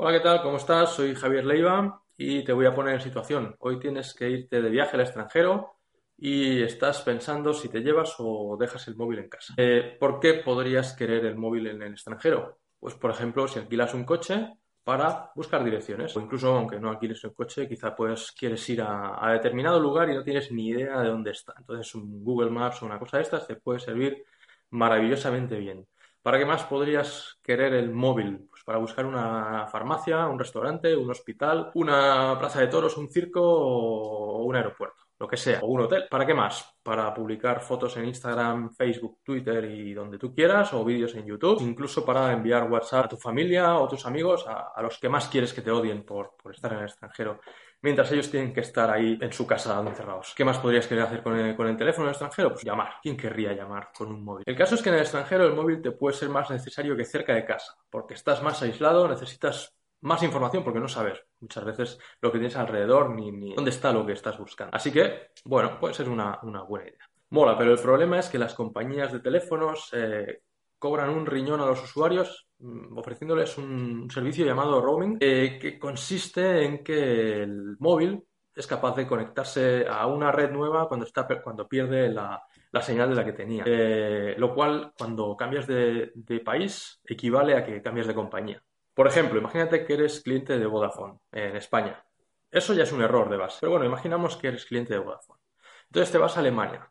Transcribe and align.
Hola, 0.00 0.12
¿qué 0.12 0.20
tal? 0.20 0.42
¿Cómo 0.42 0.58
estás? 0.58 0.94
Soy 0.94 1.12
Javier 1.16 1.44
Leiva 1.44 2.00
y 2.16 2.44
te 2.44 2.52
voy 2.52 2.66
a 2.66 2.74
poner 2.74 2.94
en 2.94 3.00
situación. 3.00 3.56
Hoy 3.58 3.80
tienes 3.80 4.14
que 4.14 4.30
irte 4.30 4.62
de 4.62 4.70
viaje 4.70 4.94
al 4.94 5.00
extranjero 5.00 5.72
y 6.16 6.62
estás 6.62 7.02
pensando 7.02 7.52
si 7.52 7.68
te 7.68 7.80
llevas 7.80 8.14
o 8.18 8.56
dejas 8.56 8.86
el 8.86 8.94
móvil 8.94 9.18
en 9.18 9.28
casa. 9.28 9.54
Eh, 9.56 9.96
¿por 9.98 10.20
qué 10.20 10.34
podrías 10.34 10.94
querer 10.94 11.24
el 11.26 11.34
móvil 11.34 11.66
en 11.66 11.82
el 11.82 11.92
extranjero? 11.94 12.60
Pues, 12.78 12.94
por 12.94 13.10
ejemplo, 13.10 13.48
si 13.48 13.58
alquilas 13.58 13.92
un 13.92 14.04
coche 14.04 14.52
para 14.84 15.32
buscar 15.34 15.64
direcciones 15.64 16.16
o 16.16 16.20
incluso 16.20 16.54
aunque 16.54 16.78
no 16.78 16.90
alquiles 16.90 17.24
un 17.24 17.34
coche, 17.34 17.66
quizá 17.68 17.96
pues 17.96 18.30
quieres 18.30 18.68
ir 18.68 18.82
a, 18.82 19.18
a 19.20 19.32
determinado 19.32 19.80
lugar 19.80 20.08
y 20.10 20.14
no 20.14 20.22
tienes 20.22 20.52
ni 20.52 20.68
idea 20.68 21.00
de 21.00 21.08
dónde 21.08 21.32
está. 21.32 21.54
Entonces, 21.58 21.92
un 21.96 22.22
Google 22.22 22.50
Maps 22.50 22.82
o 22.82 22.86
una 22.86 23.00
cosa 23.00 23.16
de 23.16 23.24
estas 23.24 23.48
te 23.48 23.56
puede 23.56 23.80
servir 23.80 24.24
maravillosamente 24.70 25.56
bien. 25.56 25.88
¿Para 26.22 26.38
qué 26.38 26.46
más 26.46 26.62
podrías 26.64 27.40
querer 27.42 27.74
el 27.74 27.90
móvil? 27.90 28.48
Para 28.68 28.80
buscar 28.80 29.06
una 29.06 29.66
farmacia, 29.66 30.26
un 30.26 30.38
restaurante, 30.38 30.94
un 30.94 31.10
hospital, 31.10 31.70
una 31.72 32.36
plaza 32.38 32.60
de 32.60 32.66
toros, 32.66 32.98
un 32.98 33.08
circo 33.08 33.40
o 33.42 34.42
un 34.44 34.56
aeropuerto, 34.56 35.07
lo 35.18 35.26
que 35.28 35.36
sea, 35.36 35.60
o 35.60 35.66
un 35.66 35.80
hotel. 35.82 36.04
¿Para 36.10 36.24
qué 36.24 36.34
más? 36.34 36.76
Para 36.82 37.12
publicar 37.12 37.60
fotos 37.60 37.96
en 37.96 38.04
Instagram, 38.06 38.70
Facebook, 38.74 39.18
Twitter 39.22 39.64
y 39.64 39.92
donde 39.92 40.18
tú 40.18 40.34
quieras, 40.34 40.72
o 40.72 40.84
vídeos 40.84 41.14
en 41.14 41.26
YouTube, 41.26 41.60
incluso 41.62 42.04
para 42.04 42.32
enviar 42.32 42.70
WhatsApp 42.70 43.06
a 43.06 43.08
tu 43.08 43.16
familia 43.16 43.78
o 43.78 43.88
tus 43.88 44.06
amigos, 44.06 44.46
a, 44.46 44.80
los 44.80 44.98
que 44.98 45.08
más 45.08 45.28
quieres 45.28 45.52
que 45.52 45.62
te 45.62 45.70
odien 45.70 46.04
por, 46.04 46.36
por 46.40 46.54
estar 46.54 46.72
en 46.72 46.78
el 46.78 46.84
extranjero 46.84 47.40
mientras 47.80 48.10
ellos 48.12 48.30
tienen 48.30 48.52
que 48.52 48.60
estar 48.60 48.90
ahí 48.90 49.18
en 49.20 49.32
su 49.32 49.46
casa 49.46 49.80
encerrados. 49.80 50.34
¿Qué 50.36 50.44
más 50.44 50.58
podrías 50.58 50.86
querer 50.86 51.04
hacer 51.04 51.22
con 51.22 51.36
el 51.36 51.76
teléfono 51.76 52.06
en 52.06 52.08
el 52.08 52.12
extranjero? 52.14 52.50
Pues 52.50 52.64
llamar. 52.64 52.94
¿Quién 53.02 53.16
querría 53.16 53.52
llamar 53.52 53.90
con 53.96 54.08
un 54.08 54.24
móvil? 54.24 54.44
El 54.46 54.56
caso 54.56 54.74
es 54.74 54.82
que 54.82 54.88
en 54.88 54.96
el 54.96 55.02
extranjero 55.02 55.46
el 55.46 55.54
móvil 55.54 55.80
te 55.80 55.92
puede 55.92 56.16
ser 56.16 56.28
más 56.28 56.50
necesario 56.50 56.96
que 56.96 57.04
cerca 57.04 57.34
de 57.34 57.44
casa, 57.44 57.76
porque 57.90 58.14
estás 58.14 58.42
más 58.42 58.62
aislado, 58.62 59.08
necesitas 59.08 59.77
más 60.02 60.22
información 60.22 60.64
porque 60.64 60.80
no 60.80 60.88
sabes 60.88 61.20
muchas 61.40 61.64
veces 61.64 61.98
lo 62.20 62.30
que 62.30 62.38
tienes 62.38 62.56
alrededor 62.56 63.10
ni, 63.14 63.54
dónde 63.54 63.70
está 63.70 63.92
lo 63.92 64.06
que 64.06 64.12
estás 64.12 64.38
buscando. 64.38 64.74
Así 64.74 64.92
que, 64.92 65.30
bueno, 65.44 65.78
puede 65.78 65.94
ser 65.94 66.08
una, 66.08 66.38
una 66.42 66.62
buena 66.62 66.88
idea. 66.88 67.08
Mola, 67.30 67.58
pero 67.58 67.72
el 67.72 67.78
problema 67.78 68.18
es 68.18 68.28
que 68.28 68.38
las 68.38 68.54
compañías 68.54 69.12
de 69.12 69.20
teléfonos 69.20 69.90
eh, 69.92 70.42
cobran 70.78 71.10
un 71.10 71.26
riñón 71.26 71.60
a 71.60 71.66
los 71.66 71.82
usuarios 71.82 72.48
mm, 72.58 72.96
ofreciéndoles 72.96 73.58
un 73.58 74.08
servicio 74.10 74.46
llamado 74.46 74.80
roaming 74.80 75.18
eh, 75.20 75.58
que 75.60 75.78
consiste 75.78 76.64
en 76.64 76.82
que 76.82 77.42
el 77.42 77.76
móvil 77.78 78.22
es 78.54 78.66
capaz 78.66 78.96
de 78.96 79.06
conectarse 79.06 79.86
a 79.88 80.06
una 80.06 80.32
red 80.32 80.50
nueva 80.50 80.88
cuando, 80.88 81.06
está, 81.06 81.28
cuando 81.42 81.68
pierde 81.68 82.08
la, 82.08 82.42
la 82.72 82.82
señal 82.82 83.10
de 83.10 83.14
la 83.14 83.24
que 83.24 83.32
tenía. 83.32 83.62
Eh, 83.64 84.34
lo 84.36 84.52
cual, 84.52 84.92
cuando 84.98 85.36
cambias 85.36 85.66
de, 85.66 86.10
de, 86.14 86.40
país, 86.40 87.00
equivale 87.04 87.56
a 87.56 87.64
que 87.64 87.80
cambias 87.80 88.08
de 88.08 88.14
compañía. 88.14 88.62
Por 88.98 89.06
ejemplo, 89.06 89.38
imagínate 89.38 89.84
que 89.84 89.94
eres 89.94 90.22
cliente 90.22 90.58
de 90.58 90.66
Vodafone 90.66 91.20
en 91.30 91.54
España. 91.54 92.04
Eso 92.50 92.74
ya 92.74 92.82
es 92.82 92.90
un 92.90 93.00
error 93.00 93.30
de 93.30 93.36
base. 93.36 93.58
Pero 93.60 93.70
bueno, 93.70 93.86
imaginamos 93.86 94.36
que 94.36 94.48
eres 94.48 94.66
cliente 94.66 94.92
de 94.92 94.98
Vodafone. 94.98 95.38
Entonces 95.86 96.10
te 96.10 96.18
vas 96.18 96.36
a 96.36 96.40
Alemania 96.40 96.90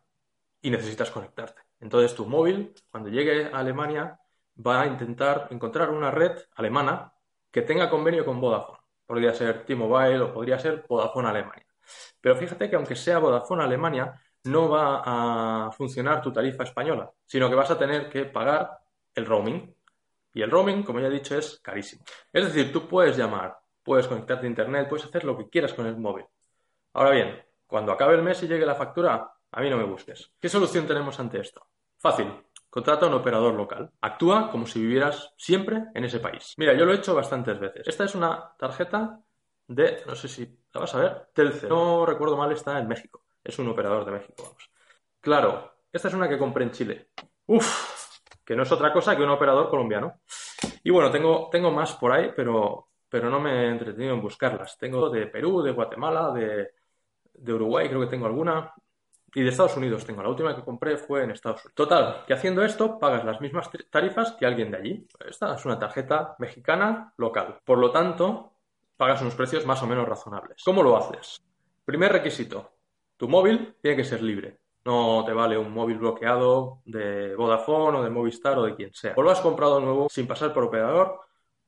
y 0.61 0.69
necesitas 0.69 1.11
conectarte. 1.11 1.63
Entonces 1.81 2.15
tu 2.15 2.25
móvil, 2.25 2.73
cuando 2.89 3.09
llegue 3.09 3.47
a 3.51 3.59
Alemania, 3.59 4.17
va 4.65 4.83
a 4.83 4.87
intentar 4.87 5.49
encontrar 5.49 5.89
una 5.89 6.09
red 6.09 6.31
alemana 6.55 7.11
que 7.51 7.63
tenga 7.63 7.89
convenio 7.89 8.23
con 8.23 8.39
Vodafone. 8.39 8.79
Podría 9.05 9.33
ser 9.33 9.65
T-Mobile 9.65 10.21
o 10.21 10.33
podría 10.33 10.57
ser 10.57 10.85
Vodafone 10.87 11.27
Alemania. 11.27 11.67
Pero 12.21 12.37
fíjate 12.37 12.69
que 12.69 12.77
aunque 12.77 12.95
sea 12.95 13.19
Vodafone 13.19 13.65
Alemania, 13.65 14.17
no 14.45 14.69
va 14.69 15.01
a 15.67 15.71
funcionar 15.73 16.21
tu 16.21 16.31
tarifa 16.31 16.63
española, 16.63 17.11
sino 17.25 17.49
que 17.49 17.55
vas 17.55 17.69
a 17.69 17.77
tener 17.77 18.09
que 18.09 18.23
pagar 18.23 18.79
el 19.13 19.25
roaming. 19.25 19.75
Y 20.33 20.41
el 20.41 20.51
roaming, 20.51 20.83
como 20.83 20.99
ya 20.99 21.07
he 21.07 21.11
dicho, 21.11 21.37
es 21.37 21.59
carísimo. 21.59 22.03
Es 22.31 22.45
decir, 22.45 22.71
tú 22.71 22.87
puedes 22.87 23.17
llamar, 23.17 23.57
puedes 23.83 24.07
conectarte 24.07 24.45
a 24.45 24.49
Internet, 24.49 24.87
puedes 24.89 25.05
hacer 25.05 25.23
lo 25.23 25.37
que 25.37 25.49
quieras 25.49 25.73
con 25.73 25.85
el 25.85 25.97
móvil. 25.97 26.25
Ahora 26.93 27.11
bien, 27.11 27.43
cuando 27.65 27.91
acabe 27.91 28.15
el 28.15 28.23
mes 28.23 28.41
y 28.43 28.47
llegue 28.47 28.65
la 28.65 28.75
factura, 28.75 29.31
a 29.51 29.61
mí 29.61 29.69
no 29.69 29.77
me 29.77 29.83
busques. 29.83 30.31
¿Qué 30.39 30.49
solución 30.49 30.85
tenemos 30.85 31.19
ante 31.19 31.39
esto? 31.39 31.67
Fácil. 31.97 32.31
Contrata 32.69 33.05
a 33.05 33.09
un 33.09 33.15
operador 33.15 33.53
local. 33.53 33.91
Actúa 34.01 34.51
como 34.51 34.67
si 34.67 34.79
vivieras 34.79 35.33
siempre 35.37 35.85
en 35.95 36.03
ese 36.03 36.19
país. 36.19 36.53
Mira, 36.57 36.73
yo 36.73 36.85
lo 36.85 36.91
he 36.91 36.97
hecho 36.97 37.15
bastantes 37.15 37.59
veces. 37.59 37.87
Esta 37.87 38.03
es 38.03 38.13
una 38.13 38.53
tarjeta 38.57 39.19
de, 39.67 40.03
no 40.05 40.15
sé 40.15 40.27
si 40.27 40.45
la 40.73 40.81
vas 40.81 40.95
a 40.95 40.99
ver, 40.99 41.29
Telcel. 41.33 41.69
No 41.69 42.05
recuerdo 42.05 42.37
mal, 42.37 42.51
está 42.51 42.77
en 42.79 42.87
México. 42.87 43.23
Es 43.43 43.57
un 43.59 43.69
operador 43.69 44.05
de 44.05 44.11
México, 44.11 44.43
vamos. 44.43 44.69
Claro, 45.19 45.73
esta 45.91 46.09
es 46.09 46.13
una 46.13 46.29
que 46.29 46.37
compré 46.37 46.65
en 46.65 46.71
Chile. 46.71 47.09
Uf, 47.47 48.06
que 48.47 48.55
no 48.55 48.63
es 48.63 48.71
otra 48.71 48.93
cosa 48.93 49.13
que 49.13 49.23
un 49.23 49.29
operador 49.29 49.69
colombiano. 49.69 50.21
Y 50.81 50.89
bueno, 50.89 51.11
tengo, 51.11 51.49
tengo 51.51 51.69
más 51.69 51.95
por 51.95 52.13
ahí, 52.13 52.31
pero, 52.33 52.87
pero 53.09 53.29
no 53.29 53.41
me 53.41 53.51
he 53.51 53.67
entretenido 53.67 54.13
en 54.13 54.21
buscarlas. 54.21 54.77
Tengo 54.77 55.09
de 55.09 55.27
Perú, 55.27 55.61
de 55.61 55.71
Guatemala, 55.73 56.31
de, 56.31 56.69
de 57.33 57.53
Uruguay, 57.53 57.89
creo 57.89 57.99
que 57.99 58.07
tengo 58.07 58.25
alguna. 58.25 58.71
Y 59.35 59.43
de 59.43 59.49
Estados 59.49 59.75
Unidos 59.75 60.05
tengo. 60.05 60.23
La 60.23 60.29
última 60.29 60.55
que 60.55 60.63
compré 60.63 60.95
fue 60.97 61.25
en 61.25 61.31
Estados 61.31 61.65
Unidos. 61.65 61.75
Total, 61.75 62.23
que 62.25 62.33
haciendo 62.33 62.63
esto 62.63 62.97
pagas 62.97 63.25
las 63.25 63.41
mismas 63.41 63.69
tarifas 63.89 64.31
que 64.31 64.45
alguien 64.45 64.71
de 64.71 64.77
allí. 64.77 65.07
Esta 65.27 65.53
es 65.53 65.65
una 65.65 65.77
tarjeta 65.77 66.37
mexicana 66.39 67.13
local. 67.17 67.59
Por 67.65 67.79
lo 67.79 67.91
tanto, 67.91 68.53
pagas 68.95 69.21
unos 69.21 69.35
precios 69.35 69.65
más 69.65 69.83
o 69.83 69.87
menos 69.87 70.07
razonables. 70.07 70.63
¿Cómo 70.63 70.83
lo 70.83 70.95
haces? 70.95 71.41
Primer 71.83 72.13
requisito. 72.13 72.71
Tu 73.17 73.27
móvil 73.27 73.75
tiene 73.81 73.97
que 73.97 74.05
ser 74.05 74.23
libre. 74.23 74.57
No 74.87 75.25
te 75.25 75.33
vale 75.33 75.57
un 75.57 75.73
móvil 75.73 75.97
bloqueado 75.97 76.81
de 76.85 77.35
Vodafone 77.35 77.97
o 77.97 78.03
de 78.03 78.09
Movistar 78.09 78.57
o 78.57 78.63
de 78.63 78.73
quien 78.73 78.93
sea. 78.93 79.15
O 79.17 79.21
lo 79.21 79.31
has 79.31 79.41
comprado 79.41 79.81
nuevo 79.81 80.07
sin 80.09 80.25
pasar 80.25 80.53
por 80.53 80.63
operador 80.63 81.19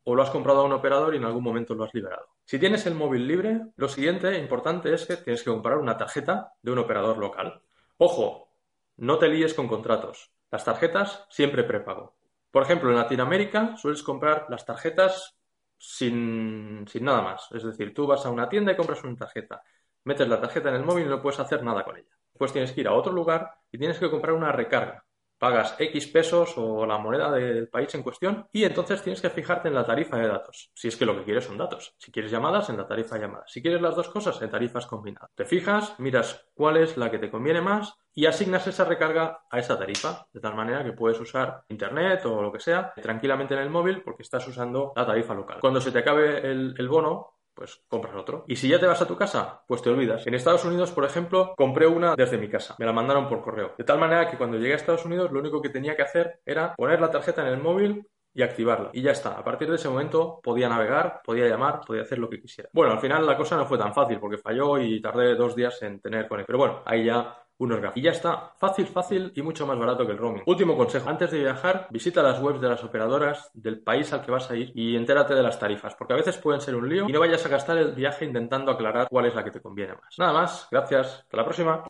o 0.05 0.15
lo 0.15 0.23
has 0.23 0.29
comprado 0.29 0.61
a 0.61 0.63
un 0.63 0.71
operador 0.71 1.13
y 1.13 1.17
en 1.17 1.25
algún 1.25 1.43
momento 1.43 1.75
lo 1.75 1.83
has 1.83 1.93
liberado. 1.93 2.29
Si 2.45 2.57
tienes 2.59 2.85
el 2.85 2.95
móvil 2.95 3.27
libre, 3.27 3.59
lo 3.75 3.89
siguiente 3.89 4.39
importante 4.39 4.93
es 4.93 5.05
que 5.05 5.17
tienes 5.17 5.43
que 5.43 5.49
comprar 5.49 5.79
una 5.79 5.97
tarjeta 5.97 6.53
de 6.61 6.71
un 6.71 6.77
operador 6.77 7.17
local. 7.17 7.61
Ojo, 7.97 8.53
no 8.95 9.17
te 9.17 9.27
líes 9.27 9.53
con 9.53 9.67
contratos. 9.67 10.31
Las 10.49 10.63
tarjetas 10.63 11.25
siempre 11.29 11.65
prepago. 11.65 12.15
Por 12.49 12.63
ejemplo, 12.63 12.89
en 12.89 12.95
Latinoamérica 12.95 13.75
sueles 13.75 14.01
comprar 14.01 14.45
las 14.47 14.65
tarjetas 14.65 15.37
sin, 15.77 16.85
sin 16.87 17.03
nada 17.03 17.21
más. 17.21 17.49
Es 17.51 17.63
decir, 17.65 17.93
tú 17.93 18.07
vas 18.07 18.25
a 18.25 18.29
una 18.29 18.47
tienda 18.47 18.71
y 18.71 18.77
compras 18.77 19.03
una 19.03 19.17
tarjeta. 19.17 19.61
Metes 20.05 20.29
la 20.29 20.39
tarjeta 20.39 20.69
en 20.69 20.75
el 20.75 20.85
móvil 20.85 21.05
y 21.05 21.09
no 21.09 21.21
puedes 21.21 21.41
hacer 21.41 21.61
nada 21.63 21.83
con 21.83 21.97
ella. 21.97 22.18
Pues 22.39 22.51
tienes 22.51 22.71
que 22.71 22.81
ir 22.81 22.87
a 22.87 22.93
otro 22.93 23.13
lugar 23.13 23.51
y 23.71 23.77
tienes 23.77 23.99
que 23.99 24.09
comprar 24.09 24.33
una 24.33 24.51
recarga 24.51 25.05
pagas 25.39 25.75
X 25.79 26.07
pesos 26.07 26.53
o 26.57 26.85
la 26.85 26.97
moneda 26.99 27.31
del 27.31 27.69
país 27.69 27.95
en 27.95 28.03
cuestión 28.03 28.45
y 28.51 28.65
entonces 28.65 29.01
tienes 29.01 29.21
que 29.21 29.29
fijarte 29.29 29.69
en 29.69 29.73
la 29.73 29.85
tarifa 29.85 30.17
de 30.17 30.27
datos. 30.27 30.71
Si 30.75 30.89
es 30.89 30.97
que 30.97 31.05
lo 31.05 31.15
que 31.15 31.23
quieres 31.23 31.45
son 31.45 31.57
datos. 31.57 31.95
Si 31.97 32.11
quieres 32.11 32.29
llamadas, 32.29 32.69
en 32.69 32.77
la 32.77 32.85
tarifa 32.85 33.15
de 33.15 33.21
llamadas. 33.21 33.51
Si 33.51 33.61
quieres 33.61 33.81
las 33.81 33.95
dos 33.95 34.09
cosas, 34.09 34.39
en 34.41 34.51
tarifas 34.51 34.85
combinadas. 34.85 35.31
Te 35.33 35.45
fijas, 35.45 35.97
miras 35.99 36.45
cuál 36.53 36.77
es 36.77 36.97
la 36.97 37.09
que 37.09 37.17
te 37.17 37.31
conviene 37.31 37.61
más 37.61 37.95
y 38.13 38.25
asignas 38.25 38.67
esa 38.67 38.83
recarga 38.83 39.45
a 39.49 39.59
esa 39.59 39.79
tarifa, 39.79 40.27
de 40.33 40.41
tal 40.41 40.55
manera 40.55 40.83
que 40.83 40.91
puedes 40.91 41.19
usar 41.19 41.63
internet 41.69 42.25
o 42.25 42.41
lo 42.41 42.51
que 42.51 42.59
sea 42.59 42.93
tranquilamente 43.01 43.53
en 43.53 43.61
el 43.61 43.69
móvil 43.69 44.01
porque 44.03 44.23
estás 44.23 44.45
usando 44.47 44.91
la 44.95 45.05
tarifa 45.05 45.33
local. 45.33 45.59
Cuando 45.61 45.79
se 45.79 45.91
te 45.91 45.99
acabe 45.99 46.39
el, 46.39 46.75
el 46.77 46.89
bono, 46.89 47.38
pues 47.59 47.81
compras 47.89 48.15
otro. 48.15 48.45
Y 48.47 48.55
si 48.55 48.69
ya 48.69 48.79
te 48.79 48.87
vas 48.87 49.01
a 49.01 49.05
tu 49.05 49.17
casa, 49.17 49.63
pues 49.67 49.81
te 49.81 49.89
olvidas. 49.89 50.25
En 50.25 50.33
Estados 50.33 50.63
Unidos, 50.63 50.91
por 50.91 51.03
ejemplo, 51.03 51.53
compré 51.57 51.87
una 51.87 52.15
desde 52.15 52.37
mi 52.37 52.47
casa. 52.47 52.73
Me 52.79 52.85
la 52.85 52.93
mandaron 52.93 53.27
por 53.27 53.41
correo. 53.41 53.73
De 53.77 53.83
tal 53.83 53.99
manera 53.99 54.31
que 54.31 54.37
cuando 54.37 54.57
llegué 54.57 54.71
a 54.71 54.77
Estados 54.77 55.03
Unidos, 55.03 55.29
lo 55.29 55.41
único 55.41 55.61
que 55.61 55.67
tenía 55.67 55.93
que 55.93 56.03
hacer 56.03 56.39
era 56.45 56.73
poner 56.75 57.01
la 57.01 57.11
tarjeta 57.11 57.41
en 57.41 57.49
el 57.49 57.61
móvil 57.61 58.07
y 58.33 58.43
activarla. 58.43 58.91
Y 58.93 59.01
ya 59.01 59.11
está. 59.11 59.31
A 59.31 59.43
partir 59.43 59.69
de 59.69 59.75
ese 59.75 59.89
momento 59.89 60.39
podía 60.41 60.69
navegar, 60.69 61.19
podía 61.21 61.49
llamar, 61.49 61.81
podía 61.85 62.03
hacer 62.03 62.17
lo 62.17 62.29
que 62.29 62.39
quisiera. 62.39 62.69
Bueno, 62.71 62.93
al 62.93 62.99
final 63.01 63.25
la 63.25 63.35
cosa 63.35 63.57
no 63.57 63.65
fue 63.65 63.77
tan 63.77 63.93
fácil 63.93 64.21
porque 64.21 64.37
falló 64.37 64.77
y 64.77 65.01
tardé 65.01 65.35
dos 65.35 65.53
días 65.53 65.81
en 65.81 65.99
tener 65.99 66.29
con 66.29 66.39
él. 66.39 66.45
Pero 66.45 66.59
bueno, 66.59 66.81
ahí 66.85 67.03
ya 67.03 67.43
unos 67.59 67.79
gafas. 67.79 67.97
Y 67.97 68.01
ya 68.01 68.11
está, 68.11 68.53
fácil, 68.57 68.87
fácil 68.87 69.31
y 69.35 69.41
mucho 69.41 69.67
más 69.67 69.77
barato 69.77 70.05
que 70.05 70.13
el 70.13 70.17
roaming. 70.17 70.43
Último 70.45 70.75
consejo, 70.75 71.09
antes 71.09 71.31
de 71.31 71.39
viajar, 71.39 71.87
visita 71.91 72.23
las 72.23 72.41
webs 72.41 72.61
de 72.61 72.69
las 72.69 72.83
operadoras 72.83 73.51
del 73.53 73.81
país 73.81 74.11
al 74.13 74.21
que 74.21 74.31
vas 74.31 74.49
a 74.49 74.55
ir 74.55 74.71
y 74.73 74.95
entérate 74.95 75.35
de 75.35 75.43
las 75.43 75.59
tarifas, 75.59 75.95
porque 75.95 76.13
a 76.13 76.17
veces 76.17 76.37
pueden 76.37 76.61
ser 76.61 76.75
un 76.75 76.89
lío 76.89 77.07
y 77.07 77.11
no 77.11 77.19
vayas 77.19 77.45
a 77.45 77.49
gastar 77.49 77.77
el 77.77 77.93
viaje 77.93 78.25
intentando 78.25 78.71
aclarar 78.71 79.07
cuál 79.09 79.25
es 79.25 79.35
la 79.35 79.43
que 79.43 79.51
te 79.51 79.61
conviene 79.61 79.93
más. 79.93 80.17
Nada 80.17 80.33
más, 80.33 80.67
gracias, 80.71 81.19
hasta 81.23 81.37
la 81.37 81.43
próxima. 81.43 81.83